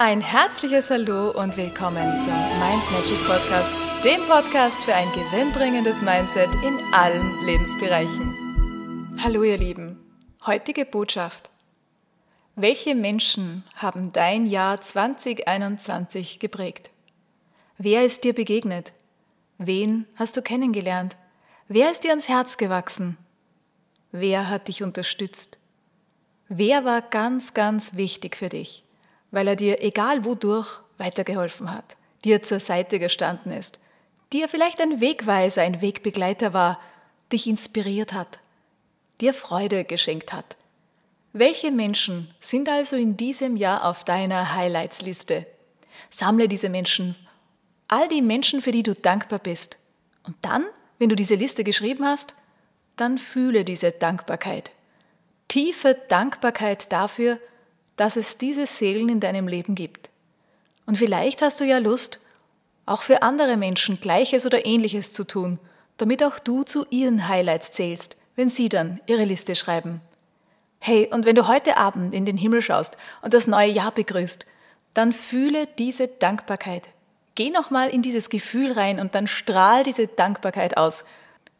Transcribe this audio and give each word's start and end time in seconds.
Ein 0.00 0.20
herzliches 0.20 0.90
Hallo 0.90 1.32
und 1.32 1.56
willkommen 1.56 2.20
zum 2.20 2.32
Mind 2.32 2.92
Magic 2.92 3.18
Podcast, 3.26 3.72
dem 4.04 4.20
Podcast 4.28 4.78
für 4.84 4.94
ein 4.94 5.08
gewinnbringendes 5.08 6.02
Mindset 6.02 6.54
in 6.64 6.78
allen 6.94 7.44
Lebensbereichen. 7.44 9.18
Hallo 9.20 9.42
ihr 9.42 9.58
Lieben, 9.58 9.98
heutige 10.46 10.84
Botschaft. 10.84 11.50
Welche 12.54 12.94
Menschen 12.94 13.64
haben 13.74 14.12
dein 14.12 14.46
Jahr 14.46 14.80
2021 14.80 16.38
geprägt? 16.38 16.90
Wer 17.76 18.04
ist 18.04 18.22
dir 18.22 18.34
begegnet? 18.34 18.92
Wen 19.58 20.06
hast 20.14 20.36
du 20.36 20.42
kennengelernt? 20.42 21.16
Wer 21.66 21.90
ist 21.90 22.04
dir 22.04 22.10
ans 22.10 22.28
Herz 22.28 22.56
gewachsen? 22.56 23.16
Wer 24.12 24.48
hat 24.48 24.68
dich 24.68 24.84
unterstützt? 24.84 25.58
Wer 26.48 26.84
war 26.84 27.02
ganz, 27.02 27.52
ganz 27.52 27.96
wichtig 27.96 28.36
für 28.36 28.48
dich? 28.48 28.84
Weil 29.30 29.48
er 29.48 29.56
dir, 29.56 29.82
egal 29.82 30.24
wodurch, 30.24 30.80
weitergeholfen 30.98 31.72
hat, 31.72 31.96
dir 32.24 32.42
zur 32.42 32.60
Seite 32.60 32.98
gestanden 32.98 33.52
ist, 33.52 33.80
dir 34.32 34.48
vielleicht 34.48 34.80
ein 34.80 35.00
Wegweiser, 35.00 35.62
ein 35.62 35.80
Wegbegleiter 35.80 36.52
war, 36.52 36.80
dich 37.32 37.46
inspiriert 37.46 38.12
hat, 38.12 38.38
dir 39.20 39.34
Freude 39.34 39.84
geschenkt 39.84 40.32
hat. 40.32 40.56
Welche 41.32 41.70
Menschen 41.70 42.32
sind 42.40 42.68
also 42.68 42.96
in 42.96 43.16
diesem 43.16 43.56
Jahr 43.56 43.84
auf 43.84 44.04
deiner 44.04 44.54
Highlights-Liste? 44.54 45.46
Sammle 46.10 46.48
diese 46.48 46.68
Menschen, 46.68 47.16
all 47.86 48.08
die 48.08 48.22
Menschen, 48.22 48.62
für 48.62 48.70
die 48.70 48.82
du 48.82 48.94
dankbar 48.94 49.38
bist. 49.38 49.76
Und 50.26 50.36
dann, 50.42 50.64
wenn 50.98 51.08
du 51.08 51.16
diese 51.16 51.34
Liste 51.34 51.64
geschrieben 51.64 52.04
hast, 52.04 52.34
dann 52.96 53.18
fühle 53.18 53.64
diese 53.64 53.92
Dankbarkeit. 53.92 54.72
Tiefe 55.48 55.96
Dankbarkeit 56.08 56.92
dafür, 56.92 57.38
dass 57.98 58.16
es 58.16 58.38
diese 58.38 58.66
Seelen 58.66 59.08
in 59.08 59.20
deinem 59.20 59.48
Leben 59.48 59.74
gibt. 59.74 60.08
Und 60.86 60.96
vielleicht 60.96 61.42
hast 61.42 61.60
du 61.60 61.64
ja 61.64 61.78
Lust, 61.78 62.20
auch 62.86 63.02
für 63.02 63.22
andere 63.22 63.58
Menschen 63.58 64.00
Gleiches 64.00 64.46
oder 64.46 64.64
Ähnliches 64.64 65.12
zu 65.12 65.24
tun, 65.24 65.58
damit 65.98 66.22
auch 66.22 66.38
du 66.38 66.62
zu 66.62 66.86
ihren 66.90 67.28
Highlights 67.28 67.72
zählst, 67.72 68.16
wenn 68.36 68.48
sie 68.48 68.68
dann 68.68 69.00
ihre 69.06 69.24
Liste 69.24 69.56
schreiben. 69.56 70.00
Hey, 70.78 71.08
und 71.12 71.26
wenn 71.26 71.34
du 71.34 71.48
heute 71.48 71.76
Abend 71.76 72.14
in 72.14 72.24
den 72.24 72.36
Himmel 72.36 72.62
schaust 72.62 72.96
und 73.20 73.34
das 73.34 73.48
neue 73.48 73.70
Jahr 73.70 73.90
begrüßt, 73.90 74.46
dann 74.94 75.12
fühle 75.12 75.66
diese 75.66 76.06
Dankbarkeit. 76.06 76.88
Geh 77.34 77.50
nochmal 77.50 77.90
in 77.90 78.00
dieses 78.00 78.30
Gefühl 78.30 78.72
rein 78.72 79.00
und 79.00 79.16
dann 79.16 79.26
strahl 79.26 79.82
diese 79.82 80.06
Dankbarkeit 80.06 80.76
aus, 80.76 81.04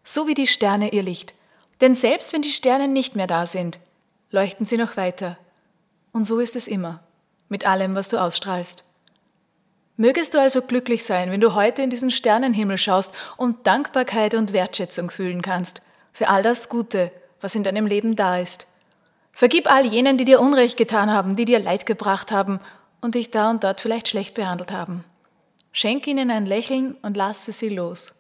so 0.05 0.29
wie 0.29 0.35
die 0.35 0.47
Sterne 0.47 0.93
ihr 0.93 1.03
Licht. 1.03 1.35
Denn 1.81 1.97
selbst 1.97 2.33
wenn 2.33 2.43
die 2.43 2.53
Sterne 2.53 2.87
nicht 2.87 3.17
mehr 3.17 3.27
da 3.27 3.45
sind, 3.47 3.81
leuchten 4.31 4.67
sie 4.67 4.77
noch 4.77 4.97
weiter 4.97 5.37
und 6.13 6.25
so 6.25 6.41
ist 6.41 6.57
es 6.57 6.69
immer, 6.69 7.01
mit 7.49 7.67
allem, 7.67 7.95
was 7.95 8.09
du 8.09 8.19
ausstrahlst. 8.19 8.85
Mögest 9.97 10.35
du 10.35 10.41
also 10.41 10.63
glücklich 10.63 11.05
sein, 11.05 11.33
wenn 11.33 11.41
du 11.41 11.55
heute 11.55 11.83
in 11.83 11.91
diesen 11.91 12.13
Sternenhimmel 12.13 12.79
schaust 12.79 13.13
und 13.37 13.67
Dankbarkeit 13.67 14.35
und 14.35 14.53
Wertschätzung 14.53 15.11
fühlen 15.11 15.43
kannst 15.43 15.83
für 16.13 16.29
all 16.29 16.43
das 16.43 16.69
Gute, 16.69 17.11
was 17.41 17.55
in 17.55 17.65
deinem 17.65 17.87
Leben 17.87 18.17
da 18.17 18.39
ist. 18.39 18.67
Vergib 19.33 19.71
all 19.71 19.87
jenen, 19.87 20.19
die 20.19 20.25
dir 20.25 20.41
Unrecht 20.41 20.77
getan 20.77 21.13
haben, 21.13 21.37
die 21.37 21.45
dir 21.45 21.59
Leid 21.59 21.87
gebracht 21.87 22.33
haben 22.33 22.61
und 23.01 23.15
dich 23.15 23.31
da 23.31 23.51
und 23.51 23.65
dort 23.65 23.81
vielleicht 23.81 24.09
schlecht 24.09 24.35
behandelt 24.35 24.73
haben. 24.73 25.05
Schenk 25.73 26.07
ihnen 26.07 26.31
ein 26.31 26.47
Lächeln 26.47 26.97
und 27.03 27.17
lasse 27.17 27.53
sie 27.53 27.69
los. 27.69 28.15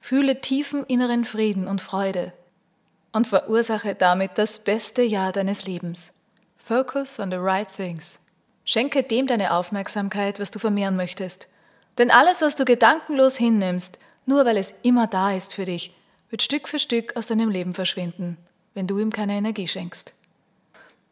Fühle 0.00 0.40
tiefen 0.40 0.84
inneren 0.84 1.24
Frieden 1.24 1.66
und 1.66 1.82
Freude 1.82 2.32
und 3.12 3.26
verursache 3.26 3.94
damit 3.94 4.32
das 4.36 4.60
beste 4.60 5.02
Jahr 5.02 5.32
deines 5.32 5.66
Lebens. 5.66 6.14
Focus 6.68 7.18
on 7.18 7.30
the 7.30 7.38
right 7.38 7.66
things. 7.66 8.18
Schenke 8.66 9.02
dem 9.02 9.26
deine 9.26 9.54
Aufmerksamkeit, 9.54 10.38
was 10.38 10.50
du 10.50 10.58
vermehren 10.58 10.96
möchtest. 10.96 11.48
Denn 11.96 12.10
alles, 12.10 12.42
was 12.42 12.56
du 12.56 12.66
gedankenlos 12.66 13.38
hinnimmst, 13.38 13.98
nur 14.26 14.44
weil 14.44 14.58
es 14.58 14.74
immer 14.82 15.06
da 15.06 15.32
ist 15.32 15.54
für 15.54 15.64
dich, 15.64 15.94
wird 16.28 16.42
Stück 16.42 16.68
für 16.68 16.78
Stück 16.78 17.16
aus 17.16 17.28
deinem 17.28 17.48
Leben 17.48 17.72
verschwinden, 17.72 18.36
wenn 18.74 18.86
du 18.86 18.98
ihm 18.98 19.10
keine 19.10 19.32
Energie 19.32 19.66
schenkst. 19.66 20.12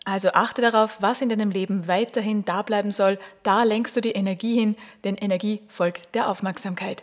Also 0.04 0.28
achte 0.34 0.60
darauf, 0.60 0.98
was 1.00 1.22
in 1.22 1.30
deinem 1.30 1.50
Leben 1.50 1.88
weiterhin 1.88 2.44
da 2.44 2.60
bleiben 2.60 2.92
soll, 2.92 3.19
da 3.42 3.62
lenkst 3.62 3.97
du 3.97 4.03
die 4.03 4.12
Energie 4.12 4.59
hin, 4.60 4.76
denn 5.04 5.14
Energie 5.14 5.62
folgt 5.70 6.14
der 6.14 6.28
Aufmerksamkeit. 6.28 7.03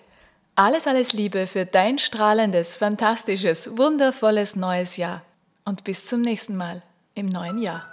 Alles, 0.54 0.86
alles 0.86 1.14
Liebe 1.14 1.48
für 1.48 1.66
dein 1.66 1.98
strahlendes, 1.98 2.76
fantastisches, 2.76 3.80
wundervolles 3.80 4.56
neues 4.56 4.98
Jahr. 4.98 5.24
Und 5.66 5.84
bis 5.84 6.06
zum 6.06 6.22
nächsten 6.22 6.56
Mal 6.56 6.84
im 7.16 7.26
neuen 7.26 7.58
Jahr. 7.58 7.93